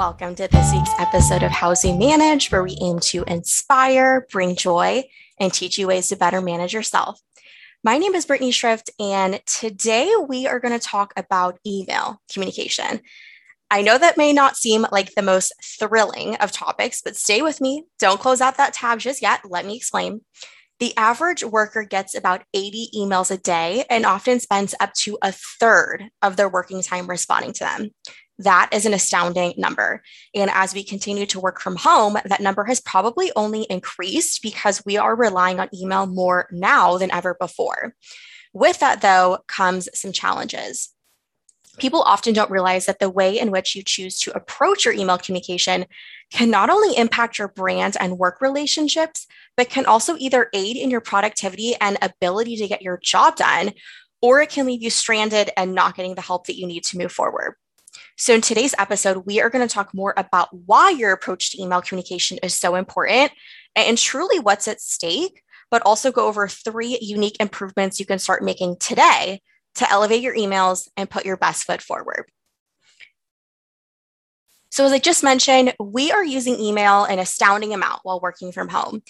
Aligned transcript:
Welcome 0.00 0.34
to 0.36 0.48
this 0.48 0.72
week's 0.72 0.98
episode 0.98 1.42
of 1.42 1.76
Zoom 1.76 1.98
Manage, 1.98 2.50
where 2.50 2.62
we 2.62 2.74
aim 2.80 3.00
to 3.00 3.22
inspire, 3.24 4.26
bring 4.32 4.56
joy, 4.56 5.04
and 5.38 5.52
teach 5.52 5.76
you 5.76 5.88
ways 5.88 6.08
to 6.08 6.16
better 6.16 6.40
manage 6.40 6.72
yourself. 6.72 7.20
My 7.84 7.98
name 7.98 8.14
is 8.14 8.24
Brittany 8.24 8.50
Schrift, 8.50 8.88
and 8.98 9.42
today 9.44 10.10
we 10.26 10.46
are 10.46 10.58
going 10.58 10.72
to 10.72 10.82
talk 10.82 11.12
about 11.18 11.58
email 11.66 12.18
communication. 12.32 13.02
I 13.70 13.82
know 13.82 13.98
that 13.98 14.16
may 14.16 14.32
not 14.32 14.56
seem 14.56 14.86
like 14.90 15.14
the 15.14 15.20
most 15.20 15.52
thrilling 15.62 16.34
of 16.36 16.50
topics, 16.50 17.02
but 17.02 17.14
stay 17.14 17.42
with 17.42 17.60
me. 17.60 17.84
Don't 17.98 18.20
close 18.20 18.40
out 18.40 18.56
that 18.56 18.72
tab 18.72 19.00
just 19.00 19.20
yet. 19.20 19.42
Let 19.44 19.66
me 19.66 19.76
explain. 19.76 20.22
The 20.78 20.96
average 20.96 21.44
worker 21.44 21.82
gets 21.82 22.14
about 22.14 22.42
80 22.54 22.88
emails 22.96 23.30
a 23.30 23.36
day 23.36 23.84
and 23.90 24.06
often 24.06 24.40
spends 24.40 24.74
up 24.80 24.94
to 25.00 25.18
a 25.20 25.30
third 25.30 26.08
of 26.22 26.36
their 26.36 26.48
working 26.48 26.80
time 26.80 27.06
responding 27.06 27.52
to 27.52 27.64
them. 27.64 27.90
That 28.40 28.70
is 28.72 28.86
an 28.86 28.94
astounding 28.94 29.52
number. 29.58 30.02
And 30.34 30.50
as 30.54 30.72
we 30.72 30.82
continue 30.82 31.26
to 31.26 31.38
work 31.38 31.60
from 31.60 31.76
home, 31.76 32.16
that 32.24 32.40
number 32.40 32.64
has 32.64 32.80
probably 32.80 33.30
only 33.36 33.66
increased 33.68 34.42
because 34.42 34.82
we 34.86 34.96
are 34.96 35.14
relying 35.14 35.60
on 35.60 35.68
email 35.74 36.06
more 36.06 36.48
now 36.50 36.96
than 36.96 37.12
ever 37.12 37.36
before. 37.38 37.94
With 38.54 38.80
that, 38.80 39.02
though, 39.02 39.40
comes 39.46 39.90
some 39.92 40.12
challenges. 40.12 40.88
People 41.76 42.00
often 42.00 42.32
don't 42.32 42.50
realize 42.50 42.86
that 42.86 42.98
the 42.98 43.10
way 43.10 43.38
in 43.38 43.50
which 43.50 43.76
you 43.76 43.82
choose 43.82 44.18
to 44.20 44.34
approach 44.34 44.86
your 44.86 44.94
email 44.94 45.18
communication 45.18 45.84
can 46.32 46.50
not 46.50 46.70
only 46.70 46.96
impact 46.96 47.38
your 47.38 47.48
brand 47.48 47.94
and 48.00 48.18
work 48.18 48.40
relationships, 48.40 49.26
but 49.54 49.68
can 49.68 49.84
also 49.84 50.16
either 50.18 50.48
aid 50.54 50.78
in 50.78 50.90
your 50.90 51.02
productivity 51.02 51.74
and 51.78 51.98
ability 52.00 52.56
to 52.56 52.68
get 52.68 52.80
your 52.80 52.98
job 53.02 53.36
done, 53.36 53.72
or 54.22 54.40
it 54.40 54.48
can 54.48 54.64
leave 54.64 54.82
you 54.82 54.88
stranded 54.90 55.50
and 55.58 55.74
not 55.74 55.94
getting 55.94 56.14
the 56.14 56.22
help 56.22 56.46
that 56.46 56.58
you 56.58 56.66
need 56.66 56.84
to 56.84 56.96
move 56.96 57.12
forward. 57.12 57.54
So, 58.20 58.34
in 58.34 58.42
today's 58.42 58.74
episode, 58.76 59.24
we 59.24 59.40
are 59.40 59.48
going 59.48 59.66
to 59.66 59.74
talk 59.74 59.94
more 59.94 60.12
about 60.14 60.50
why 60.52 60.90
your 60.90 61.10
approach 61.10 61.52
to 61.52 61.62
email 61.62 61.80
communication 61.80 62.36
is 62.42 62.52
so 62.52 62.74
important 62.74 63.32
and 63.74 63.96
truly 63.96 64.38
what's 64.38 64.68
at 64.68 64.82
stake, 64.82 65.40
but 65.70 65.80
also 65.86 66.12
go 66.12 66.26
over 66.26 66.46
three 66.46 66.98
unique 67.00 67.38
improvements 67.40 67.98
you 67.98 68.04
can 68.04 68.18
start 68.18 68.44
making 68.44 68.76
today 68.78 69.40
to 69.76 69.90
elevate 69.90 70.20
your 70.20 70.36
emails 70.36 70.86
and 70.98 71.08
put 71.08 71.24
your 71.24 71.38
best 71.38 71.64
foot 71.64 71.80
forward. 71.80 72.30
So, 74.70 74.84
as 74.84 74.92
I 74.92 74.98
just 74.98 75.24
mentioned, 75.24 75.72
we 75.80 76.12
are 76.12 76.22
using 76.22 76.60
email 76.60 77.04
an 77.04 77.20
astounding 77.20 77.72
amount 77.72 78.00
while 78.02 78.20
working 78.20 78.52
from 78.52 78.68
home. 78.68 79.02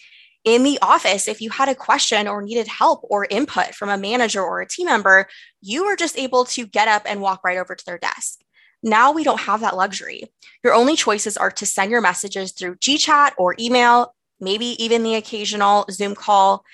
In 0.45 0.63
the 0.63 0.79
office, 0.83 1.27
if 1.27 1.41
you 1.41 1.51
had 1.51 1.69
a 1.69 1.75
question 1.75 2.29
or 2.29 2.43
needed 2.43 2.69
help 2.69 3.01
or 3.03 3.27
input 3.29 3.75
from 3.75 3.89
a 3.89 3.99
manager 3.99 4.41
or 4.41 4.61
a 4.61 4.69
team 4.69 4.87
member, 4.87 5.27
you 5.61 5.85
were 5.85 5.97
just 5.97 6.17
able 6.17 6.45
to 6.45 6.65
get 6.65 6.87
up 6.87 7.03
and 7.07 7.21
walk 7.21 7.43
right 7.43 7.59
over 7.59 7.75
to 7.75 7.85
their 7.85 7.99
desk. 7.99 8.40
Now 8.83 9.13
we 9.13 9.25
don't 9.25 9.41
have 9.41 9.61
that 9.61 9.77
luxury. 9.77 10.25
Your 10.65 10.75
only 10.75 10.97
choices 10.97 11.37
are 11.37 11.51
to 11.53 11.67
send 11.67 11.91
your 11.91 12.01
messages 12.01 12.53
through 12.53 12.77
GChat 12.77 13.33
or 13.37 13.55
email, 13.59 14.15
maybe 14.41 14.83
even 14.83 15.03
the 15.03 15.17
occasional 15.17 15.87
Zoom 15.91 16.15
call. 16.15 16.65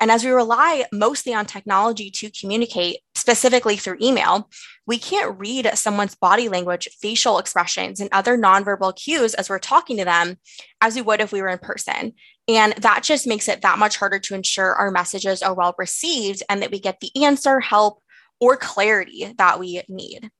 And 0.00 0.10
as 0.10 0.24
we 0.24 0.30
rely 0.30 0.86
mostly 0.92 1.34
on 1.34 1.46
technology 1.46 2.10
to 2.10 2.30
communicate, 2.30 3.00
specifically 3.14 3.76
through 3.76 3.98
email, 4.02 4.50
we 4.86 4.98
can't 4.98 5.38
read 5.38 5.70
someone's 5.74 6.16
body 6.16 6.48
language, 6.48 6.88
facial 7.00 7.38
expressions, 7.38 8.00
and 8.00 8.08
other 8.10 8.36
nonverbal 8.36 8.96
cues 8.96 9.34
as 9.34 9.48
we're 9.48 9.60
talking 9.60 9.96
to 9.98 10.04
them 10.04 10.38
as 10.80 10.96
we 10.96 11.02
would 11.02 11.20
if 11.20 11.30
we 11.30 11.40
were 11.40 11.48
in 11.48 11.58
person. 11.58 12.14
And 12.48 12.72
that 12.78 13.04
just 13.04 13.26
makes 13.26 13.46
it 13.46 13.62
that 13.62 13.78
much 13.78 13.96
harder 13.96 14.18
to 14.18 14.34
ensure 14.34 14.74
our 14.74 14.90
messages 14.90 15.42
are 15.42 15.54
well 15.54 15.74
received 15.78 16.42
and 16.48 16.62
that 16.62 16.72
we 16.72 16.80
get 16.80 16.98
the 16.98 17.24
answer, 17.24 17.60
help, 17.60 18.02
or 18.40 18.56
clarity 18.56 19.32
that 19.38 19.60
we 19.60 19.82
need. 19.88 20.30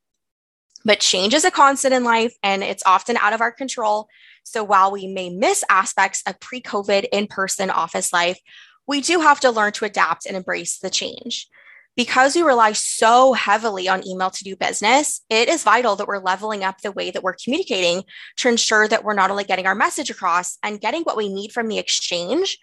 But 0.85 1.01
change 1.01 1.35
is 1.35 1.45
a 1.45 1.51
constant 1.51 1.95
in 1.95 2.05
life 2.05 2.35
and 2.43 2.63
it's 2.63 2.83
often 2.85 3.17
out 3.17 3.33
of 3.33 3.41
our 3.41 3.53
control. 3.53 4.09
So 4.45 4.65
while 4.65 4.91
we 4.91 5.07
may 5.07 5.31
miss 5.31 5.65
aspects 5.69 6.23
of 6.27 6.41
pre 6.41 6.61
COVID 6.61 7.07
in 7.13 7.27
person 7.27 7.71
office 7.71 8.13
life, 8.13 8.39
we 8.87 9.01
do 9.01 9.21
have 9.21 9.41
to 9.41 9.51
learn 9.51 9.73
to 9.73 9.85
adapt 9.85 10.27
and 10.27 10.37
embrace 10.37 10.79
the 10.79 10.91
change. 10.91 11.49
Because 11.95 12.35
we 12.35 12.43
rely 12.43 12.73
so 12.73 13.35
heavily 13.35 13.87
on 13.87 14.07
email 14.07 14.31
to 14.31 14.45
do 14.45 14.57
business, 14.57 15.21
it 15.29 15.49
is 15.49 15.63
vital 15.63 15.95
that 15.97 16.09
we're 16.09 16.19
leveling 16.19 16.65
up 16.65 16.81
the 16.81 16.91
way 16.91 17.11
that 17.11 17.23
we're 17.23 17.37
communicating 17.43 18.03
to 18.39 18.49
ensure 18.49 18.89
that 18.89 19.05
we're 19.05 19.13
not 19.13 19.31
only 19.31 19.45
getting 19.45 19.67
our 19.67 19.75
message 19.75 20.09
across 20.09 20.57
and 20.63 20.81
getting 20.81 21.03
what 21.03 21.19
we 21.19 21.29
need 21.29 21.53
from 21.53 21.69
the 21.69 21.79
exchange, 21.79 22.59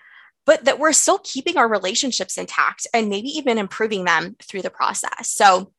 but 0.47 0.66
that 0.66 0.79
we're 0.79 0.94
still 0.94 1.19
keeping 1.19 1.58
our 1.58 1.69
relationships 1.69 2.40
intact 2.40 2.88
and 2.91 3.08
maybe 3.08 3.28
even 3.28 3.59
improving 3.59 4.06
them 4.06 4.35
through 4.41 4.63
the 4.63 4.72
process. 4.72 5.29
So, 5.29 5.74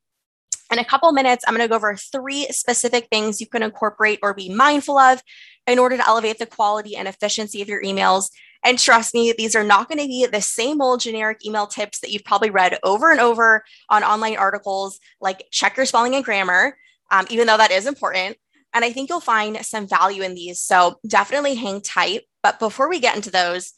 in 0.70 0.78
a 0.78 0.84
couple 0.84 1.10
minutes, 1.12 1.44
I'm 1.46 1.54
going 1.54 1.66
to 1.66 1.68
go 1.68 1.76
over 1.76 1.96
three 1.96 2.46
specific 2.50 3.08
things 3.10 3.40
you 3.40 3.46
can 3.46 3.62
incorporate 3.62 4.20
or 4.22 4.34
be 4.34 4.48
mindful 4.48 4.98
of 4.98 5.22
in 5.66 5.78
order 5.78 5.96
to 5.96 6.06
elevate 6.06 6.38
the 6.38 6.46
quality 6.46 6.96
and 6.96 7.08
efficiency 7.08 7.60
of 7.62 7.68
your 7.68 7.82
emails. 7.82 8.30
And 8.64 8.78
trust 8.78 9.14
me, 9.14 9.32
these 9.36 9.56
are 9.56 9.64
not 9.64 9.88
going 9.88 9.98
to 9.98 10.06
be 10.06 10.26
the 10.26 10.42
same 10.42 10.80
old 10.80 11.00
generic 11.00 11.44
email 11.44 11.66
tips 11.66 12.00
that 12.00 12.10
you've 12.10 12.24
probably 12.24 12.50
read 12.50 12.78
over 12.82 13.10
and 13.10 13.20
over 13.20 13.64
on 13.88 14.04
online 14.04 14.36
articles 14.36 15.00
like 15.20 15.44
check 15.50 15.76
your 15.76 15.86
spelling 15.86 16.14
and 16.14 16.24
grammar, 16.24 16.76
um, 17.10 17.26
even 17.30 17.46
though 17.46 17.56
that 17.56 17.70
is 17.70 17.86
important. 17.86 18.36
And 18.72 18.84
I 18.84 18.92
think 18.92 19.08
you'll 19.08 19.20
find 19.20 19.64
some 19.64 19.88
value 19.88 20.22
in 20.22 20.34
these. 20.34 20.60
So 20.60 21.00
definitely 21.06 21.54
hang 21.54 21.80
tight. 21.80 22.22
But 22.42 22.58
before 22.58 22.88
we 22.88 23.00
get 23.00 23.16
into 23.16 23.30
those, 23.30 23.72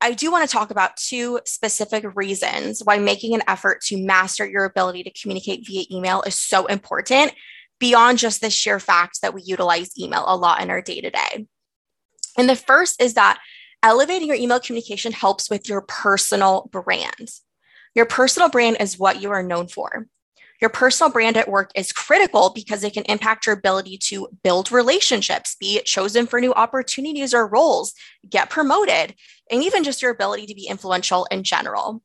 I 0.00 0.12
do 0.12 0.30
want 0.30 0.48
to 0.48 0.52
talk 0.52 0.70
about 0.70 0.96
two 0.96 1.40
specific 1.44 2.04
reasons 2.16 2.80
why 2.84 2.98
making 2.98 3.34
an 3.34 3.42
effort 3.48 3.80
to 3.86 4.02
master 4.02 4.46
your 4.46 4.64
ability 4.64 5.02
to 5.02 5.10
communicate 5.20 5.66
via 5.66 5.84
email 5.90 6.22
is 6.22 6.38
so 6.38 6.66
important 6.66 7.32
beyond 7.80 8.18
just 8.18 8.40
the 8.40 8.50
sheer 8.50 8.78
fact 8.78 9.22
that 9.22 9.34
we 9.34 9.42
utilize 9.42 9.98
email 9.98 10.24
a 10.26 10.36
lot 10.36 10.62
in 10.62 10.70
our 10.70 10.80
day 10.80 11.00
to 11.00 11.10
day. 11.10 11.46
And 12.36 12.48
the 12.48 12.56
first 12.56 13.02
is 13.02 13.14
that 13.14 13.40
elevating 13.82 14.28
your 14.28 14.36
email 14.36 14.60
communication 14.60 15.12
helps 15.12 15.50
with 15.50 15.68
your 15.68 15.82
personal 15.82 16.68
brand. 16.70 17.30
Your 17.94 18.06
personal 18.06 18.48
brand 18.48 18.76
is 18.80 18.98
what 18.98 19.20
you 19.20 19.30
are 19.30 19.42
known 19.42 19.66
for. 19.66 20.06
Your 20.60 20.70
personal 20.70 21.12
brand 21.12 21.36
at 21.36 21.48
work 21.48 21.70
is 21.74 21.92
critical 21.92 22.50
because 22.50 22.82
it 22.82 22.92
can 22.92 23.04
impact 23.04 23.46
your 23.46 23.54
ability 23.54 23.96
to 24.04 24.28
build 24.42 24.72
relationships, 24.72 25.56
be 25.58 25.80
chosen 25.84 26.26
for 26.26 26.40
new 26.40 26.52
opportunities 26.52 27.32
or 27.32 27.46
roles, 27.46 27.94
get 28.28 28.50
promoted, 28.50 29.14
and 29.50 29.62
even 29.62 29.84
just 29.84 30.02
your 30.02 30.10
ability 30.10 30.46
to 30.46 30.54
be 30.54 30.66
influential 30.66 31.26
in 31.30 31.44
general. 31.44 32.02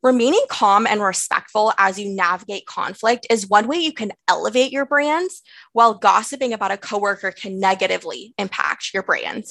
Remaining 0.00 0.44
calm 0.48 0.86
and 0.86 1.02
respectful 1.02 1.72
as 1.76 1.98
you 1.98 2.08
navigate 2.14 2.66
conflict 2.66 3.26
is 3.30 3.48
one 3.48 3.66
way 3.66 3.78
you 3.78 3.92
can 3.92 4.12
elevate 4.28 4.70
your 4.70 4.86
brands, 4.86 5.42
while 5.72 5.94
gossiping 5.94 6.52
about 6.52 6.70
a 6.70 6.76
coworker 6.76 7.32
can 7.32 7.58
negatively 7.58 8.32
impact 8.38 8.94
your 8.94 9.02
brand. 9.02 9.44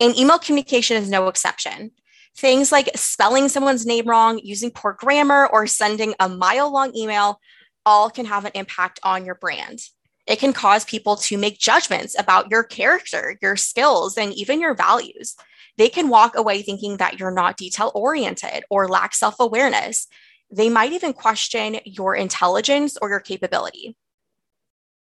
And 0.00 0.16
email 0.16 0.38
communication 0.38 0.96
is 0.96 1.10
no 1.10 1.28
exception. 1.28 1.90
Things 2.34 2.72
like 2.72 2.88
spelling 2.94 3.50
someone's 3.50 3.84
name 3.84 4.06
wrong, 4.06 4.40
using 4.42 4.70
poor 4.70 4.94
grammar, 4.94 5.46
or 5.46 5.66
sending 5.66 6.14
a 6.18 6.30
mile 6.30 6.72
long 6.72 6.96
email 6.96 7.38
all 7.86 8.10
can 8.10 8.26
have 8.26 8.44
an 8.44 8.52
impact 8.54 9.00
on 9.02 9.24
your 9.24 9.34
brand. 9.34 9.80
It 10.26 10.38
can 10.38 10.52
cause 10.52 10.84
people 10.84 11.16
to 11.16 11.38
make 11.38 11.58
judgments 11.58 12.14
about 12.18 12.50
your 12.50 12.62
character, 12.62 13.36
your 13.42 13.56
skills, 13.56 14.16
and 14.16 14.32
even 14.32 14.60
your 14.60 14.74
values. 14.74 15.34
They 15.76 15.88
can 15.88 16.08
walk 16.08 16.36
away 16.36 16.62
thinking 16.62 16.98
that 16.98 17.18
you're 17.18 17.30
not 17.30 17.56
detail 17.56 17.90
oriented 17.94 18.64
or 18.70 18.88
lack 18.88 19.14
self 19.14 19.36
awareness. 19.40 20.06
They 20.50 20.68
might 20.68 20.92
even 20.92 21.12
question 21.12 21.78
your 21.84 22.14
intelligence 22.14 22.96
or 23.00 23.08
your 23.08 23.20
capability. 23.20 23.96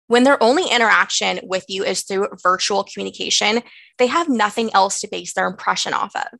When 0.06 0.24
their 0.24 0.42
only 0.42 0.70
interaction 0.70 1.40
with 1.42 1.64
you 1.68 1.84
is 1.84 2.02
through 2.02 2.28
virtual 2.42 2.84
communication, 2.84 3.62
they 3.98 4.06
have 4.06 4.28
nothing 4.28 4.70
else 4.74 5.00
to 5.00 5.08
base 5.08 5.34
their 5.34 5.46
impression 5.46 5.94
off 5.94 6.14
of 6.14 6.38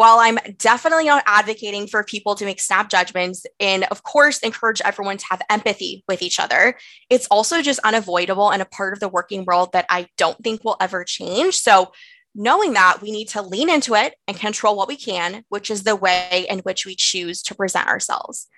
while 0.00 0.18
I'm 0.18 0.38
definitely 0.56 1.04
not 1.04 1.22
advocating 1.26 1.86
for 1.86 2.02
people 2.02 2.34
to 2.36 2.46
make 2.46 2.58
snap 2.58 2.88
judgments 2.88 3.44
and, 3.60 3.84
of 3.90 4.02
course, 4.02 4.38
encourage 4.38 4.80
everyone 4.82 5.18
to 5.18 5.26
have 5.28 5.42
empathy 5.50 6.04
with 6.08 6.22
each 6.22 6.40
other, 6.40 6.78
it's 7.10 7.26
also 7.26 7.60
just 7.60 7.80
unavoidable 7.80 8.50
and 8.50 8.62
a 8.62 8.64
part 8.64 8.94
of 8.94 9.00
the 9.00 9.10
working 9.10 9.44
world 9.44 9.72
that 9.74 9.84
I 9.90 10.06
don't 10.16 10.42
think 10.42 10.64
will 10.64 10.78
ever 10.80 11.04
change. 11.04 11.58
So, 11.58 11.92
knowing 12.34 12.72
that 12.72 13.02
we 13.02 13.10
need 13.10 13.28
to 13.28 13.42
lean 13.42 13.68
into 13.68 13.94
it 13.94 14.14
and 14.26 14.38
control 14.38 14.74
what 14.74 14.88
we 14.88 14.96
can, 14.96 15.44
which 15.50 15.70
is 15.70 15.82
the 15.82 15.96
way 15.96 16.46
in 16.48 16.60
which 16.60 16.86
we 16.86 16.94
choose 16.96 17.42
to 17.42 17.54
present 17.54 17.86
ourselves. 17.86 18.48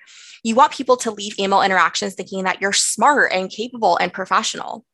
You 0.45 0.55
want 0.55 0.73
people 0.73 0.97
to 0.99 1.11
leave 1.11 1.37
email 1.41 1.63
interactions 1.63 2.15
thinking 2.15 2.45
that 2.45 2.61
you're 2.61 2.73
smart 2.73 3.33
and 3.33 3.51
capable 3.51 3.97
and 3.97 4.13
professional. 4.13 4.85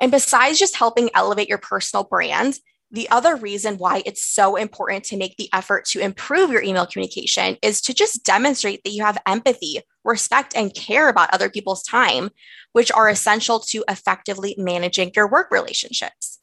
And 0.00 0.10
besides 0.10 0.58
just 0.58 0.74
helping 0.74 1.10
elevate 1.14 1.48
your 1.48 1.58
personal 1.58 2.02
brand, 2.02 2.58
the 2.90 3.08
other 3.10 3.34
reason 3.34 3.78
why 3.78 4.02
it's 4.06 4.22
so 4.22 4.56
important 4.56 5.04
to 5.04 5.16
make 5.16 5.36
the 5.36 5.48
effort 5.52 5.84
to 5.86 6.00
improve 6.00 6.50
your 6.50 6.62
email 6.62 6.86
communication 6.86 7.56
is 7.60 7.80
to 7.82 7.92
just 7.92 8.24
demonstrate 8.24 8.84
that 8.84 8.92
you 8.92 9.02
have 9.02 9.18
empathy, 9.26 9.80
respect, 10.04 10.54
and 10.54 10.72
care 10.72 11.08
about 11.08 11.32
other 11.32 11.50
people's 11.50 11.82
time, 11.82 12.30
which 12.72 12.92
are 12.92 13.08
essential 13.08 13.58
to 13.58 13.84
effectively 13.88 14.54
managing 14.56 15.10
your 15.16 15.28
work 15.28 15.50
relationships. 15.50 16.38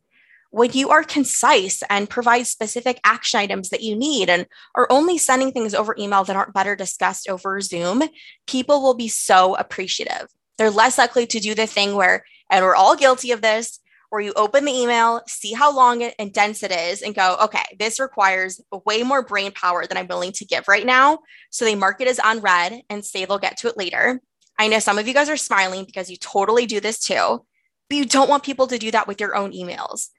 When 0.51 0.71
you 0.73 0.89
are 0.89 1.03
concise 1.03 1.81
and 1.89 2.09
provide 2.09 2.45
specific 2.45 2.99
action 3.03 3.39
items 3.39 3.69
that 3.69 3.81
you 3.81 3.95
need 3.95 4.29
and 4.29 4.45
are 4.75 4.87
only 4.91 5.17
sending 5.17 5.51
things 5.51 5.73
over 5.73 5.95
email 5.97 6.23
that 6.25 6.35
aren't 6.35 6.53
better 6.53 6.75
discussed 6.75 7.27
over 7.27 7.59
Zoom, 7.61 8.03
people 8.45 8.83
will 8.83 8.93
be 8.93 9.07
so 9.07 9.55
appreciative. 9.55 10.27
They're 10.57 10.69
less 10.69 10.97
likely 10.97 11.25
to 11.27 11.39
do 11.39 11.55
the 11.55 11.65
thing 11.65 11.95
where, 11.95 12.25
and 12.51 12.63
we're 12.63 12.75
all 12.75 12.95
guilty 12.95 13.31
of 13.31 13.41
this, 13.41 13.79
where 14.13 14.21
you 14.21 14.31
open 14.35 14.63
the 14.63 14.71
email, 14.71 15.23
see 15.25 15.53
how 15.53 15.75
long 15.75 16.03
and 16.03 16.31
dense 16.31 16.61
it 16.61 16.71
is, 16.71 17.01
and 17.01 17.15
go, 17.15 17.35
okay, 17.41 17.63
this 17.79 17.99
requires 17.99 18.61
way 18.85 19.01
more 19.01 19.23
brain 19.23 19.51
power 19.51 19.87
than 19.87 19.97
I'm 19.97 20.05
willing 20.05 20.31
to 20.33 20.45
give 20.45 20.67
right 20.67 20.85
now. 20.85 21.21
So 21.49 21.65
they 21.65 21.73
mark 21.73 21.99
it 21.99 22.07
as 22.07 22.19
unread 22.23 22.83
and 22.91 23.03
say 23.03 23.25
they'll 23.25 23.39
get 23.39 23.57
to 23.57 23.69
it 23.69 23.75
later. 23.75 24.21
I 24.59 24.67
know 24.67 24.77
some 24.77 24.99
of 24.99 25.07
you 25.07 25.15
guys 25.15 25.29
are 25.29 25.35
smiling 25.35 25.83
because 25.83 26.11
you 26.11 26.17
totally 26.17 26.67
do 26.67 26.79
this 26.79 26.99
too, 26.99 27.43
but 27.89 27.95
you 27.95 28.05
don't 28.05 28.29
want 28.29 28.43
people 28.43 28.67
to 28.67 28.77
do 28.77 28.91
that 28.91 29.07
with 29.07 29.19
your 29.19 29.35
own 29.35 29.51
emails. 29.51 30.09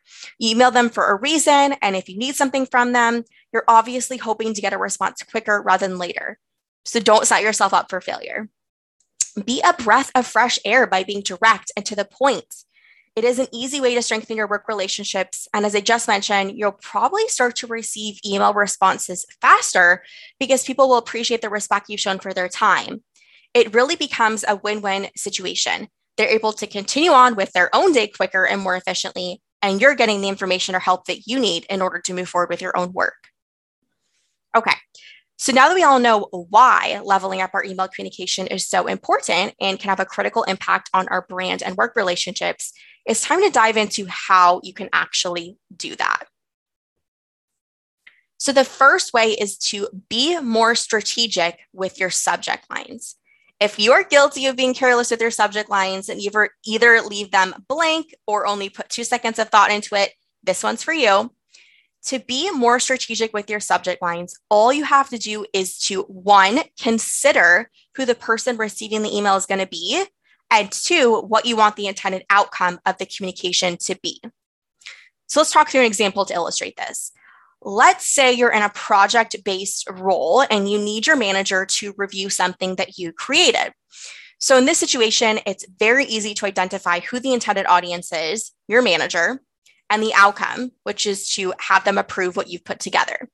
You 0.41 0.51
email 0.51 0.73
them 0.73 0.89
for 0.91 1.11
a 1.11 1.21
reason. 1.21 1.77
And 1.81 1.95
if 1.95 2.09
you 2.09 2.19
need 2.19 2.35
something 2.35 2.67
from 2.67 2.95
them, 2.95 3.23
you're 3.53 3.63
obviously 3.69 4.17
hoping 4.17 4.55
to 4.55 4.61
get 4.61 4.73
a 4.73 4.77
response 4.77 5.23
quicker 5.23 5.63
rather 5.63 5.87
than 5.87 5.99
later. 5.99 6.41
So 6.85 6.99
don't 6.99 7.29
set 7.29 7.45
yourself 7.45 7.73
up 7.73 7.91
for 7.91 8.01
failure. 8.01 8.49
Be 9.45 9.63
a 9.65 9.73
breath 9.73 10.11
of 10.17 10.27
fresh 10.27 10.59
air 10.65 10.89
by 10.89 11.05
being 11.05 11.21
direct 11.21 11.71
and 11.77 11.87
to 11.87 11.95
the 11.95 12.05
point. 12.05 12.53
It 13.17 13.23
is 13.25 13.39
an 13.39 13.47
easy 13.53 13.81
way 13.81 13.95
to 13.95 14.03
strengthen 14.03 14.37
your 14.37 14.49
work 14.49 14.67
relationships. 14.67 15.47
And 15.55 15.65
as 15.65 15.77
I 15.77 15.81
just 15.81 16.09
mentioned, 16.09 16.59
you'll 16.59 16.73
probably 16.73 17.29
start 17.29 17.55
to 17.57 17.69
receive 17.69 18.19
email 18.27 18.53
responses 18.53 19.25
faster 19.41 20.03
because 20.41 20.65
people 20.65 20.89
will 20.89 20.97
appreciate 20.97 21.41
the 21.41 21.49
respect 21.49 21.89
you've 21.89 22.01
shown 22.01 22.19
for 22.19 22.35
their 22.35 22.49
time. 22.49 23.05
It 23.55 23.73
really 23.73 23.95
becomes 23.95 24.45
a 24.49 24.57
win 24.57 24.83
win 24.83 25.09
situation. 25.17 25.89
They're 26.17 26.29
able 26.29 26.53
to 26.55 26.67
continue 26.67 27.13
on 27.13 27.37
with 27.37 27.53
their 27.53 27.75
own 27.75 27.93
day 27.93 28.09
quicker 28.09 28.45
and 28.45 28.61
more 28.61 28.77
efficiently, 28.77 29.41
and 29.63 29.81
you're 29.81 29.95
getting 29.95 30.21
the 30.21 30.29
information 30.29 30.75
or 30.75 30.81
help 30.81 31.07
that 31.07 31.27
you 31.27 31.39
need 31.39 31.67
in 31.71 31.83
order 31.83 32.01
to 32.01 32.15
move 32.15 32.29
forward 32.29 32.51
with 32.51 32.63
your 32.63 32.77
own 32.77 32.93
work. 32.93 33.29
Okay, 34.57 34.75
so 35.37 35.53
now 35.53 35.69
that 35.69 35.75
we 35.75 35.83
all 35.83 35.99
know 35.99 36.29
why 36.31 37.01
leveling 37.05 37.41
up 37.41 37.51
our 37.55 37.65
email 37.65 37.89
communication 37.89 38.47
is 38.47 38.67
so 38.67 38.87
important 38.87 39.55
and 39.61 39.79
can 39.79 39.89
have 39.89 40.01
a 40.01 40.05
critical 40.05 40.45
impact 40.45 40.91
on 40.95 41.09
our 41.09 41.23
brand 41.29 41.63
and 41.63 41.77
work 41.77 41.97
relationships, 41.97 42.73
it's 43.05 43.23
time 43.23 43.43
to 43.43 43.51
dive 43.51 43.77
into 43.77 44.07
how 44.09 44.61
you 44.63 44.73
can 44.73 44.89
actually 44.93 45.59
do 45.75 45.95
that. 45.97 46.25
So, 48.39 48.53
the 48.53 48.65
first 48.65 49.13
way 49.13 49.31
is 49.33 49.57
to 49.71 49.89
be 50.09 50.39
more 50.41 50.75
strategic 50.75 51.59
with 51.73 51.99
your 51.99 52.11
subject 52.11 52.69
lines. 52.71 53.17
If 53.61 53.79
you 53.79 53.93
are 53.93 54.05
guilty 54.05 54.47
of 54.47 54.57
being 54.57 54.75
careless 54.75 55.11
with 55.11 55.21
your 55.21 55.31
subject 55.31 55.71
lines 55.71 56.09
and 56.09 56.21
either, 56.21 56.51
either 56.67 57.01
leave 57.01 57.31
them 57.31 57.55
blank 57.69 58.15
or 58.27 58.47
only 58.47 58.69
put 58.69 58.89
two 58.89 59.05
seconds 59.05 59.39
of 59.39 59.49
thought 59.49 59.71
into 59.71 59.95
it, 59.95 60.13
this 60.43 60.63
one's 60.63 60.83
for 60.83 60.93
you. 60.93 61.33
To 62.07 62.19
be 62.19 62.51
more 62.51 62.81
strategic 62.81 63.33
with 63.33 63.49
your 63.49 63.61
subject 63.61 64.03
lines, 64.03 64.39
all 64.51 64.73
you 64.73 64.85
have 64.85 65.09
to 65.09 65.17
do 65.17 65.47
is 65.55 65.79
to 65.87 66.03
one, 66.03 66.61
consider 66.79 67.71
who 67.97 68.05
the 68.05 68.15
person 68.15 68.59
receiving 68.59 69.03
the 69.03 69.17
email 69.17 69.37
is 69.37 69.47
going 69.47 69.61
to 69.61 69.67
be 69.67 70.05
and 70.61 70.71
two, 70.71 71.21
what 71.21 71.47
you 71.47 71.57
want 71.57 71.77
the 71.77 71.87
intended 71.87 72.25
outcome 72.31 72.79
of 72.87 72.99
the 72.99 73.07
communication 73.07 73.77
to 73.79 73.97
be. 74.03 74.21
So 75.27 75.41
let's 75.41 75.53
talk 75.53 75.69
through 75.69 75.81
an 75.81 75.87
example 75.87 76.25
to 76.27 76.35
illustrate 76.35 76.77
this. 76.77 77.13
Let's 77.63 78.07
say 78.07 78.33
you're 78.33 78.53
in 78.53 78.63
a 78.63 78.69
project 78.69 79.37
based 79.45 79.89
role 79.91 80.45
and 80.51 80.71
you 80.71 80.79
need 80.79 81.07
your 81.07 81.17
manager 81.17 81.67
to 81.67 81.95
review 81.97 82.29
something 82.29 82.77
that 82.77 82.99
you 82.99 83.13
created. 83.13 83.73
So, 84.39 84.59
in 84.59 84.67
this 84.67 84.79
situation, 84.79 85.39
it's 85.47 85.65
very 85.79 86.05
easy 86.05 86.35
to 86.35 86.47
identify 86.47 87.01
who 87.01 87.19
the 87.19 87.33
intended 87.33 87.65
audience 87.67 88.13
is, 88.13 88.51
your 88.69 88.83
manager, 88.83 89.41
and 89.89 90.03
the 90.03 90.13
outcome, 90.15 90.73
which 90.83 91.07
is 91.07 91.29
to 91.35 91.55
have 91.61 91.85
them 91.85 91.97
approve 91.97 92.37
what 92.37 92.49
you've 92.49 92.65
put 92.65 92.81
together. 92.81 93.31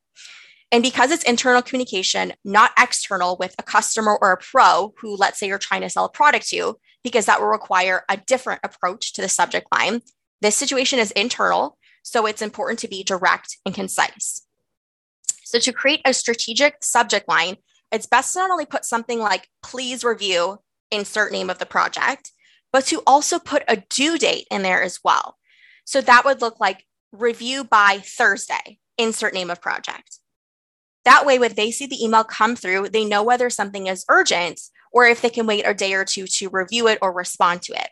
And 0.70 0.82
because 0.82 1.10
it's 1.10 1.24
internal 1.24 1.62
communication, 1.62 2.32
not 2.44 2.70
external 2.78 3.36
with 3.38 3.56
a 3.58 3.62
customer 3.64 4.16
or 4.20 4.30
a 4.30 4.36
pro 4.36 4.94
who, 4.98 5.16
let's 5.16 5.40
say, 5.40 5.48
you're 5.48 5.58
trying 5.58 5.80
to 5.80 5.90
sell 5.90 6.04
a 6.04 6.10
product 6.10 6.48
to, 6.50 6.76
because 7.02 7.26
that 7.26 7.40
will 7.40 7.48
require 7.48 8.04
a 8.08 8.16
different 8.16 8.60
approach 8.62 9.12
to 9.14 9.22
the 9.22 9.28
subject 9.28 9.66
line. 9.72 10.02
This 10.40 10.56
situation 10.56 10.98
is 10.98 11.10
internal, 11.12 11.78
so 12.02 12.26
it's 12.26 12.42
important 12.42 12.78
to 12.80 12.88
be 12.88 13.02
direct 13.02 13.58
and 13.66 13.74
concise. 13.74 14.46
So, 15.44 15.58
to 15.58 15.72
create 15.72 16.00
a 16.04 16.14
strategic 16.14 16.84
subject 16.84 17.28
line, 17.28 17.56
it's 17.90 18.06
best 18.06 18.32
to 18.32 18.38
not 18.38 18.50
only 18.50 18.66
put 18.66 18.84
something 18.84 19.18
like, 19.18 19.48
please 19.62 20.04
review, 20.04 20.58
insert 20.90 21.32
name 21.32 21.50
of 21.50 21.58
the 21.58 21.66
project, 21.66 22.30
but 22.72 22.86
to 22.86 23.02
also 23.06 23.38
put 23.38 23.64
a 23.66 23.76
due 23.76 24.16
date 24.16 24.46
in 24.50 24.62
there 24.62 24.82
as 24.82 25.00
well. 25.02 25.36
So, 25.84 26.00
that 26.00 26.24
would 26.24 26.40
look 26.40 26.60
like 26.60 26.84
review 27.12 27.64
by 27.64 27.98
Thursday, 28.04 28.78
insert 28.96 29.34
name 29.34 29.50
of 29.50 29.60
project. 29.60 30.19
That 31.04 31.24
way, 31.24 31.38
when 31.38 31.54
they 31.54 31.70
see 31.70 31.86
the 31.86 32.02
email 32.02 32.24
come 32.24 32.56
through, 32.56 32.90
they 32.90 33.04
know 33.04 33.22
whether 33.22 33.48
something 33.50 33.86
is 33.86 34.04
urgent 34.08 34.60
or 34.92 35.06
if 35.06 35.22
they 35.22 35.30
can 35.30 35.46
wait 35.46 35.66
a 35.66 35.74
day 35.74 35.94
or 35.94 36.04
two 36.04 36.26
to 36.26 36.50
review 36.50 36.88
it 36.88 36.98
or 37.00 37.12
respond 37.12 37.62
to 37.62 37.72
it. 37.72 37.88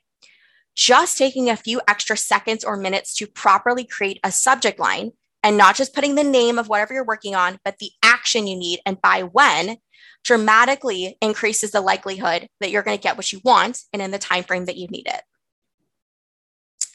Just 0.75 1.19
taking 1.19 1.49
a 1.49 1.57
few 1.57 1.81
extra 1.89 2.17
seconds 2.17 2.65
or 2.65 2.77
minutes 2.77 3.15
to 3.17 3.27
properly 3.27 3.85
create 3.85 4.21
a 4.23 4.31
subject 4.31 4.79
line 4.79 5.13
and 5.43 5.57
not 5.57 5.77
just 5.77 5.95
putting 5.95 6.15
the 6.15 6.25
name 6.25 6.59
of 6.59 6.69
whatever 6.69 6.95
you're 6.95 7.05
working 7.05 7.35
on, 7.35 7.59
but 7.65 7.79
the 7.79 7.91
action 8.03 8.47
you 8.47 8.57
need 8.57 8.81
and 8.85 9.01
by 9.01 9.23
when 9.23 9.79
dramatically 10.25 11.17
increases 11.21 11.71
the 11.71 11.81
likelihood 11.81 12.49
that 12.61 12.71
you're 12.71 12.83
going 12.83 12.97
to 12.97 13.03
get 13.03 13.17
what 13.17 13.33
you 13.33 13.41
want 13.45 13.81
and 13.93 14.03
in 14.03 14.11
the 14.11 14.19
time 14.19 14.45
frame 14.45 14.67
that 14.67 14.77
you 14.77 14.87
need 14.89 15.07
it. 15.07 15.23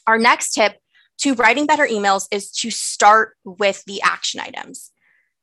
Our 0.06 0.18
next 0.18 0.51
tip 0.51 0.77
to 1.19 1.33
writing 1.36 1.65
better 1.65 1.88
emails 1.88 2.27
is 2.31 2.51
to 2.51 2.69
start 2.69 3.36
with 3.44 3.83
the 3.86 4.01
action 4.01 4.39
items. 4.39 4.92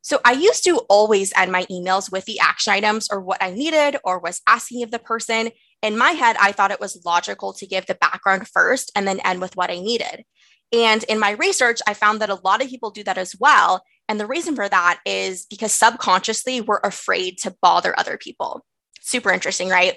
So 0.03 0.21
I 0.25 0.33
used 0.33 0.65
to 0.65 0.79
always 0.89 1.33
end 1.37 1.53
my 1.53 1.65
emails 1.67 2.11
with 2.11 2.25
the 2.25 2.41
action 2.41 2.73
items 2.73 3.09
or 3.11 3.21
what 3.21 3.43
I 3.43 3.51
needed 3.51 3.99
or 4.05 4.19
was 4.19 4.41
asking 4.47 4.83
of 4.83 4.91
the 4.91 4.99
person. 4.99 5.51
In 5.83 5.99
my 5.99 6.13
head, 6.13 6.37
I 6.41 6.53
thought 6.53 6.71
it 6.71 6.81
was 6.81 7.03
logical 7.05 7.53
to 7.55 7.67
give 7.67 7.87
the 7.87 7.95
background 7.95 8.49
first 8.49 8.91
and 8.97 9.07
then 9.07 9.21
end 9.21 9.41
with 9.41 9.57
what 9.57 9.71
I 9.71 9.79
needed. 9.79 10.25
And 10.73 11.03
in 11.05 11.19
my 11.19 11.33
research, 11.33 11.81
I 11.87 11.95
found 11.95 12.21
that 12.21 12.31
a 12.31 12.41
lot 12.45 12.63
of 12.63 12.69
people 12.69 12.91
do 12.91 13.05
that 13.05 13.19
as 13.19 13.35
well. 13.39 13.83
And 14.09 14.19
the 14.19 14.27
reason 14.27 14.55
for 14.55 14.69
that 14.69 15.01
is 15.05 15.47
because 15.47 15.73
subconsciously 15.73 16.61
we're 16.61 16.81
afraid 16.83 17.39
to 17.39 17.55
bother 17.61 17.99
other 17.99 18.17
people. 18.17 18.65
Super 19.01 19.31
interesting, 19.31 19.69
right? 19.69 19.97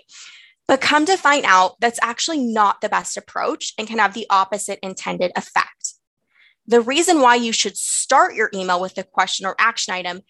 But 0.67 0.81
come 0.81 1.05
to 1.05 1.17
find 1.17 1.45
out, 1.45 1.75
that's 1.79 1.99
actually 2.01 2.39
not 2.39 2.81
the 2.81 2.89
best 2.89 3.17
approach 3.17 3.73
and 3.77 3.87
can 3.87 3.99
have 3.99 4.13
the 4.13 4.27
opposite 4.29 4.79
intended 4.81 5.31
effect. 5.35 5.72
The 6.67 6.81
reason 6.81 7.19
why 7.19 7.35
you 7.35 7.51
should 7.51 7.77
start 7.77 8.35
your 8.35 8.49
email 8.53 8.79
with 8.79 8.97
a 8.97 9.03
question 9.03 9.45
or 9.45 9.55
action 9.59 9.93
item 9.93 10.21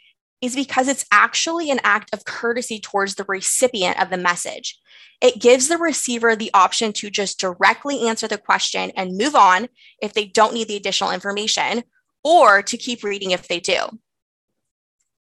is 0.41 0.55
because 0.55 0.87
it's 0.87 1.05
actually 1.11 1.69
an 1.71 1.79
act 1.83 2.13
of 2.13 2.25
courtesy 2.25 2.79
towards 2.79 3.15
the 3.15 3.25
recipient 3.27 4.01
of 4.01 4.09
the 4.09 4.17
message. 4.17 4.77
It 5.21 5.39
gives 5.39 5.69
the 5.69 5.77
receiver 5.77 6.35
the 6.35 6.51
option 6.53 6.91
to 6.93 7.09
just 7.09 7.39
directly 7.39 8.07
answer 8.07 8.27
the 8.27 8.37
question 8.37 8.91
and 8.97 9.17
move 9.17 9.35
on 9.35 9.69
if 10.01 10.13
they 10.13 10.25
don't 10.25 10.53
need 10.53 10.67
the 10.67 10.75
additional 10.75 11.11
information, 11.11 11.83
or 12.23 12.61
to 12.61 12.77
keep 12.77 13.03
reading 13.03 13.31
if 13.31 13.47
they 13.47 13.59
do. 13.59 13.99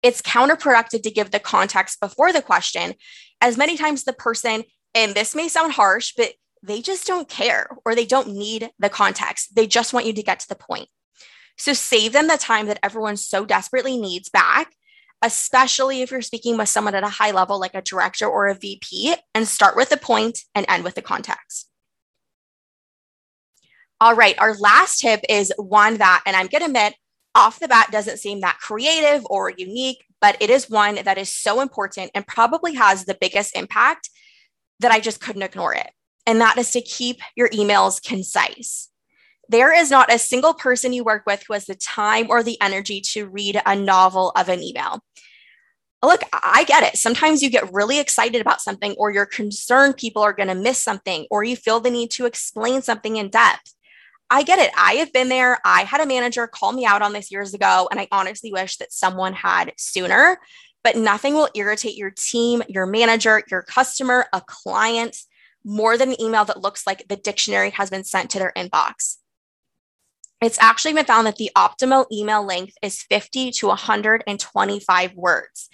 It's 0.01 0.22
counterproductive 0.22 1.03
to 1.03 1.12
give 1.12 1.31
the 1.31 1.39
context 1.39 2.00
before 2.00 2.31
the 2.31 2.41
question, 2.41 2.96
as 3.41 3.58
many 3.58 3.77
times 3.77 4.03
the 4.03 4.13
person, 4.13 4.63
and 4.96 5.13
this 5.13 5.36
may 5.36 5.50
sound 5.50 5.74
harsh, 5.74 6.13
but 6.15 6.34
they 6.65 6.81
just 6.81 7.05
don't 7.05 7.29
care 7.29 7.67
or 7.86 7.95
they 7.95 8.05
don't 8.05 8.29
need 8.29 8.72
the 8.79 8.89
context. 8.89 9.55
They 9.55 9.67
just 9.67 9.93
want 9.93 10.05
you 10.05 10.13
to 10.13 10.24
get 10.24 10.39
to 10.41 10.50
the 10.50 10.55
point. 10.55 10.89
So 11.57 11.74
save 11.74 12.12
them 12.12 12.27
the 12.27 12.38
time 12.38 12.67
that 12.67 12.79
everyone 12.84 13.17
so 13.17 13.45
desperately 13.45 13.98
needs 13.98 14.29
back, 14.29 14.74
especially 15.22 16.01
if 16.01 16.12
you're 16.12 16.22
speaking 16.22 16.57
with 16.57 16.69
someone 16.69 16.95
at 16.95 17.03
a 17.03 17.10
high 17.10 17.31
level 17.31 17.60
like 17.60 17.75
a 17.75 17.81
director 17.81 18.25
or 18.25 18.48
a 18.48 18.55
VP, 18.55 19.15
and 19.34 19.48
start 19.48 19.75
with 19.75 19.89
the 19.89 19.98
point 19.98 20.39
and 20.53 20.65
end 20.67 20.84
with 20.84 20.95
the 20.95 21.01
context. 21.01 21.69
All 24.01 24.15
right, 24.15 24.38
our 24.39 24.53
last 24.55 25.00
tip 25.00 25.22
is 25.29 25.53
one 25.57 25.98
that, 25.98 26.22
and 26.25 26.36
I'm 26.36 26.48
going 26.48 26.62
to 26.62 26.65
admit, 26.65 26.95
off 27.34 27.60
the 27.60 27.67
bat 27.67 27.89
doesn't 27.91 28.17
seem 28.17 28.41
that 28.41 28.60
creative 28.60 29.25
or 29.29 29.50
unique, 29.50 30.03
but 30.19 30.38
it 30.41 30.50
is 30.50 30.69
one 30.69 30.95
that 31.03 31.17
is 31.17 31.29
so 31.29 31.62
important 31.62 32.12
and 32.13 32.27
probably 32.27 32.75
has 32.75 33.05
the 33.05 33.17
biggest 33.19 33.55
impact 33.55 34.10
that 34.79 34.91
I 34.91 35.00
just 35.00 35.22
couldn't 35.22 35.43
ignore 35.43 35.74
it 35.74 35.89
and 36.25 36.41
that 36.41 36.58
is 36.58 36.72
to 36.72 36.82
keep 36.82 37.20
your 37.36 37.50
emails 37.50 38.01
concise. 38.01 38.89
There 39.48 39.74
is 39.74 39.91
not 39.91 40.12
a 40.12 40.17
single 40.17 40.53
person 40.53 40.94
you 40.94 41.03
work 41.03 41.24
with 41.27 41.44
who 41.48 41.53
has 41.53 41.65
the 41.65 41.75
time 41.75 42.27
or 42.29 42.41
the 42.41 42.60
energy 42.62 43.01
to 43.12 43.27
read 43.27 43.62
a 43.65 43.75
novel 43.75 44.32
of 44.32 44.50
an 44.50 44.63
email. 44.63 45.03
Look, 46.03 46.22
I 46.34 46.63
get 46.65 46.84
it. 46.84 46.98
Sometimes 46.98 47.41
you 47.41 47.50
get 47.50 47.72
really 47.74 48.00
excited 48.00 48.41
about 48.41 48.62
something, 48.62 48.94
or 48.98 49.12
you're 49.12 49.25
concerned 49.25 49.98
people 49.98 50.22
are 50.22 50.34
going 50.34 50.50
to 50.50 50.55
miss 50.55 50.77
something, 50.77 51.25
or 51.32 51.44
you 51.44 51.55
feel 51.55 51.79
the 51.79 51.89
need 51.89 52.12
to 52.12 52.25
explain 52.25 52.82
something 52.82 53.17
in 53.17 53.29
depth. 53.29 53.74
I 54.29 54.44
get 54.44 54.60
it. 54.60 54.72
I 54.77 54.94
have 54.96 55.13
been 55.13 55.29
there. 55.29 55.60
I 55.63 55.84
had 55.84 56.01
a 56.01 56.05
manager 56.05 56.48
call 56.48 56.74
me 56.74 56.86
out 56.86 57.01
on 57.01 57.13
this 57.13 57.32
years 57.32 57.53
ago, 57.53 57.88
and 57.89 58.00
I 58.00 58.08
honestly 58.12 58.51
wish 58.51 58.77
that 58.77 58.91
someone 58.91 59.34
had 59.34 59.74
sooner. 59.77 60.39
But 60.84 60.96
nothing 60.96 61.34
will 61.34 61.50
irritate 61.55 61.96
your 61.96 62.12
team, 62.12 62.62
your 62.67 62.86
manager, 62.86 63.41
your 63.50 63.63
customer, 63.63 64.27
a 64.34 64.41
client 64.46 65.17
more 65.65 65.98
than 65.98 66.12
an 66.12 66.22
email 66.22 66.45
that 66.45 66.62
looks 66.62 66.88
like 66.88 67.07
the 67.07 67.15
dictionary 67.17 67.72
has 67.72 67.89
been 67.89 68.03
sent 68.03 68.29
to 68.29 68.39
their 68.39 68.53
inbox. 68.55 69.17
It's 70.41 70.62
actually 70.62 70.93
been 70.93 71.05
found 71.05 71.25
that 71.25 71.38
the 71.38 71.50
optimal 71.57 72.05
email 72.12 72.45
length 72.45 72.75
is 72.81 73.01
50 73.01 73.51
to 73.51 73.67
125 73.67 75.13
words. 75.15 75.69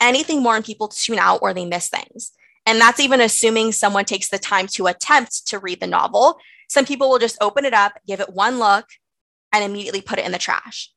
Anything 0.00 0.42
more 0.42 0.54
and 0.54 0.64
people 0.64 0.88
tune 0.88 1.18
out 1.18 1.40
or 1.42 1.52
they 1.52 1.66
miss 1.66 1.88
things. 1.88 2.30
And 2.64 2.80
that's 2.80 3.00
even 3.00 3.20
assuming 3.20 3.72
someone 3.72 4.04
takes 4.04 4.28
the 4.28 4.38
time 4.38 4.68
to 4.68 4.86
attempt 4.86 5.48
to 5.48 5.58
read 5.58 5.80
the 5.80 5.86
novel, 5.86 6.38
Some 6.68 6.86
people 6.86 7.10
will 7.10 7.18
just 7.18 7.36
open 7.42 7.66
it 7.66 7.74
up, 7.74 7.92
give 8.06 8.20
it 8.20 8.32
one 8.32 8.58
look, 8.58 8.86
and 9.52 9.62
immediately 9.62 10.00
put 10.00 10.18
it 10.18 10.24
in 10.24 10.32
the 10.32 10.38
trash. 10.38 10.90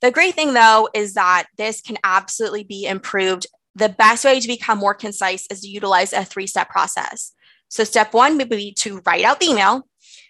The 0.00 0.10
great 0.10 0.34
thing 0.34 0.54
though 0.54 0.88
is 0.94 1.12
that 1.14 1.46
this 1.58 1.82
can 1.82 1.98
absolutely 2.04 2.64
be 2.64 2.86
improved. 2.86 3.46
The 3.74 3.90
best 3.90 4.24
way 4.24 4.40
to 4.40 4.48
become 4.48 4.78
more 4.78 4.94
concise 4.94 5.46
is 5.50 5.60
to 5.60 5.68
utilize 5.68 6.14
a 6.14 6.24
three 6.24 6.46
step 6.46 6.70
process. 6.70 7.33
So, 7.74 7.82
step 7.82 8.14
one 8.14 8.38
would 8.38 8.48
be 8.48 8.72
to 8.74 9.02
write 9.04 9.24
out 9.24 9.40
the 9.40 9.46
email. 9.46 9.88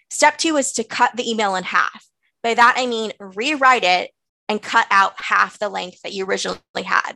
Step 0.09 0.39
two 0.39 0.57
is 0.57 0.71
to 0.71 0.83
cut 0.83 1.15
the 1.15 1.29
email 1.29 1.53
in 1.53 1.63
half. 1.63 2.07
By 2.41 2.55
that, 2.55 2.73
I 2.75 2.87
mean 2.87 3.13
rewrite 3.19 3.83
it 3.83 4.09
and 4.49 4.59
cut 4.59 4.87
out 4.89 5.13
half 5.21 5.59
the 5.59 5.69
length 5.69 6.01
that 6.01 6.11
you 6.11 6.25
originally 6.25 6.57
had. 6.83 7.13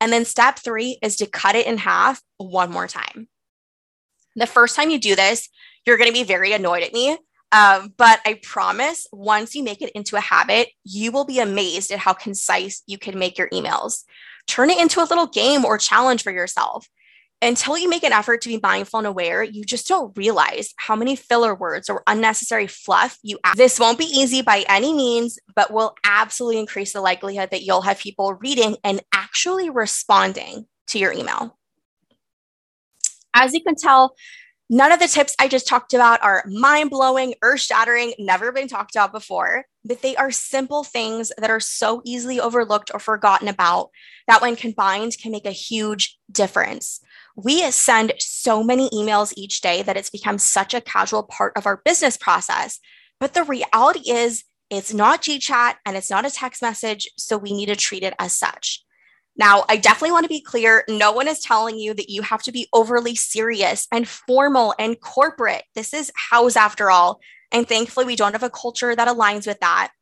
And 0.00 0.10
then 0.10 0.24
step 0.24 0.58
three 0.58 0.98
is 1.02 1.16
to 1.16 1.26
cut 1.26 1.54
it 1.54 1.66
in 1.66 1.76
half 1.76 2.22
one 2.38 2.70
more 2.70 2.88
time. 2.88 3.28
The 4.36 4.46
first 4.46 4.74
time 4.74 4.88
you 4.88 4.98
do 4.98 5.14
this, 5.14 5.50
you're 5.84 5.98
going 5.98 6.08
to 6.08 6.18
be 6.18 6.24
very 6.24 6.54
annoyed 6.54 6.82
at 6.82 6.94
me. 6.94 7.18
Um, 7.52 7.92
but 7.98 8.22
I 8.24 8.40
promise 8.42 9.06
once 9.12 9.54
you 9.54 9.62
make 9.62 9.82
it 9.82 9.92
into 9.94 10.16
a 10.16 10.20
habit, 10.20 10.68
you 10.82 11.12
will 11.12 11.26
be 11.26 11.40
amazed 11.40 11.90
at 11.90 11.98
how 11.98 12.14
concise 12.14 12.82
you 12.86 12.96
can 12.96 13.18
make 13.18 13.36
your 13.36 13.50
emails. 13.50 14.04
Turn 14.46 14.70
it 14.70 14.80
into 14.80 15.02
a 15.02 15.04
little 15.04 15.26
game 15.26 15.66
or 15.66 15.76
challenge 15.76 16.22
for 16.22 16.32
yourself 16.32 16.88
until 17.42 17.76
you 17.76 17.88
make 17.88 18.04
an 18.04 18.12
effort 18.12 18.40
to 18.42 18.48
be 18.48 18.60
mindful 18.62 18.98
and 18.98 19.06
aware, 19.06 19.42
you 19.42 19.64
just 19.64 19.88
don't 19.88 20.16
realize 20.16 20.72
how 20.76 20.94
many 20.94 21.16
filler 21.16 21.54
words 21.54 21.90
or 21.90 22.02
unnecessary 22.06 22.68
fluff 22.68 23.18
you 23.22 23.38
add. 23.44 23.56
This 23.56 23.80
won't 23.80 23.98
be 23.98 24.04
easy 24.04 24.42
by 24.42 24.64
any 24.68 24.94
means, 24.94 25.38
but 25.54 25.72
will 25.72 25.94
absolutely 26.04 26.60
increase 26.60 26.92
the 26.92 27.00
likelihood 27.00 27.50
that 27.50 27.62
you'll 27.62 27.82
have 27.82 27.98
people 27.98 28.34
reading 28.34 28.76
and 28.84 29.02
actually 29.12 29.68
responding 29.68 30.66
to 30.86 30.98
your 30.98 31.12
email. 31.12 31.58
As 33.34 33.52
you 33.52 33.62
can 33.62 33.74
tell, 33.74 34.14
None 34.74 34.90
of 34.90 35.00
the 35.00 35.06
tips 35.06 35.36
I 35.38 35.48
just 35.48 35.68
talked 35.68 35.92
about 35.92 36.22
are 36.22 36.44
mind 36.46 36.88
blowing, 36.88 37.34
earth 37.42 37.60
shattering, 37.60 38.14
never 38.18 38.52
been 38.52 38.68
talked 38.68 38.96
about 38.96 39.12
before, 39.12 39.66
but 39.84 40.00
they 40.00 40.16
are 40.16 40.30
simple 40.30 40.82
things 40.82 41.30
that 41.36 41.50
are 41.50 41.60
so 41.60 42.00
easily 42.06 42.40
overlooked 42.40 42.90
or 42.94 42.98
forgotten 42.98 43.48
about 43.48 43.90
that, 44.28 44.40
when 44.40 44.56
combined, 44.56 45.18
can 45.20 45.30
make 45.30 45.44
a 45.44 45.50
huge 45.50 46.18
difference. 46.30 47.02
We 47.36 47.70
send 47.70 48.12
so 48.18 48.62
many 48.62 48.90
emails 48.90 49.32
each 49.36 49.60
day 49.60 49.82
that 49.82 49.96
it's 49.96 50.10
become 50.10 50.38
such 50.38 50.74
a 50.74 50.80
casual 50.80 51.22
part 51.22 51.56
of 51.56 51.66
our 51.66 51.80
business 51.84 52.16
process. 52.16 52.78
But 53.20 53.34
the 53.34 53.44
reality 53.44 54.10
is, 54.10 54.44
it's 54.70 54.94
not 54.94 55.22
GChat 55.22 55.74
and 55.84 55.96
it's 55.96 56.10
not 56.10 56.24
a 56.24 56.30
text 56.30 56.62
message, 56.62 57.06
so 57.18 57.36
we 57.36 57.52
need 57.52 57.66
to 57.66 57.76
treat 57.76 58.02
it 58.02 58.14
as 58.18 58.32
such. 58.32 58.82
Now, 59.36 59.64
I 59.68 59.76
definitely 59.76 60.12
want 60.12 60.24
to 60.24 60.30
be 60.30 60.40
clear 60.40 60.84
no 60.88 61.12
one 61.12 61.28
is 61.28 61.40
telling 61.40 61.78
you 61.78 61.94
that 61.94 62.10
you 62.10 62.22
have 62.22 62.42
to 62.44 62.52
be 62.52 62.68
overly 62.72 63.14
serious 63.14 63.86
and 63.92 64.08
formal 64.08 64.74
and 64.78 65.00
corporate. 65.00 65.64
This 65.74 65.94
is 65.94 66.12
Houzz 66.30 66.56
after 66.56 66.90
all. 66.90 67.20
And 67.50 67.68
thankfully, 67.68 68.06
we 68.06 68.16
don't 68.16 68.32
have 68.32 68.42
a 68.42 68.50
culture 68.50 68.94
that 68.94 69.08
aligns 69.08 69.46
with 69.46 69.60
that. 69.60 69.92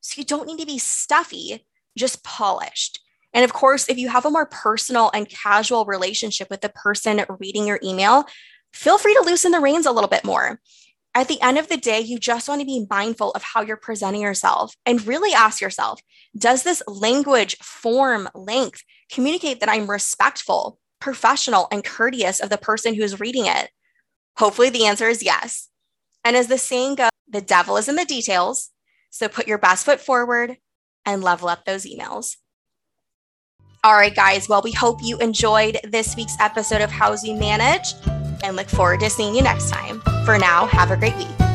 So 0.00 0.18
you 0.18 0.24
don't 0.24 0.46
need 0.46 0.60
to 0.60 0.66
be 0.66 0.78
stuffy, 0.78 1.66
just 1.96 2.22
polished. 2.24 3.00
And 3.38 3.44
of 3.44 3.52
course, 3.52 3.88
if 3.88 3.98
you 3.98 4.08
have 4.08 4.26
a 4.26 4.32
more 4.32 4.46
personal 4.46 5.12
and 5.14 5.28
casual 5.28 5.84
relationship 5.84 6.50
with 6.50 6.60
the 6.60 6.70
person 6.70 7.24
reading 7.38 7.68
your 7.68 7.78
email, 7.84 8.24
feel 8.72 8.98
free 8.98 9.14
to 9.14 9.22
loosen 9.24 9.52
the 9.52 9.60
reins 9.60 9.86
a 9.86 9.92
little 9.92 10.08
bit 10.08 10.24
more. 10.24 10.60
At 11.14 11.28
the 11.28 11.40
end 11.40 11.56
of 11.56 11.68
the 11.68 11.76
day, 11.76 12.00
you 12.00 12.18
just 12.18 12.48
want 12.48 12.62
to 12.62 12.66
be 12.66 12.88
mindful 12.90 13.30
of 13.30 13.44
how 13.44 13.62
you're 13.62 13.76
presenting 13.76 14.22
yourself 14.22 14.74
and 14.84 15.06
really 15.06 15.32
ask 15.32 15.60
yourself 15.60 16.00
Does 16.36 16.64
this 16.64 16.82
language, 16.88 17.56
form, 17.58 18.28
length 18.34 18.82
communicate 19.08 19.60
that 19.60 19.68
I'm 19.68 19.88
respectful, 19.88 20.80
professional, 21.00 21.68
and 21.70 21.84
courteous 21.84 22.40
of 22.40 22.50
the 22.50 22.58
person 22.58 22.94
who 22.94 23.04
is 23.04 23.20
reading 23.20 23.46
it? 23.46 23.70
Hopefully, 24.38 24.68
the 24.68 24.86
answer 24.86 25.06
is 25.06 25.22
yes. 25.22 25.68
And 26.24 26.34
as 26.36 26.48
the 26.48 26.58
saying 26.58 26.96
goes, 26.96 27.10
the 27.28 27.40
devil 27.40 27.76
is 27.76 27.88
in 27.88 27.94
the 27.94 28.04
details. 28.04 28.70
So 29.10 29.28
put 29.28 29.46
your 29.46 29.58
best 29.58 29.84
foot 29.84 30.00
forward 30.00 30.56
and 31.06 31.22
level 31.22 31.48
up 31.48 31.64
those 31.64 31.86
emails. 31.86 32.34
All 33.88 33.94
right, 33.94 34.14
guys. 34.14 34.50
Well, 34.50 34.60
we 34.62 34.70
hope 34.70 35.02
you 35.02 35.16
enjoyed 35.16 35.78
this 35.82 36.14
week's 36.14 36.36
episode 36.40 36.82
of 36.82 36.90
Houzz 36.90 37.26
You 37.26 37.34
Manage 37.34 37.94
and 38.44 38.54
look 38.54 38.68
forward 38.68 39.00
to 39.00 39.08
seeing 39.08 39.34
you 39.34 39.40
next 39.40 39.70
time. 39.70 40.02
For 40.26 40.36
now, 40.36 40.66
have 40.66 40.90
a 40.90 40.96
great 40.98 41.16
week. 41.16 41.47